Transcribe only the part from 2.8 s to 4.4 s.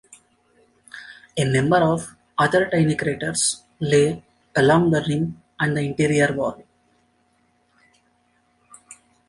craters lay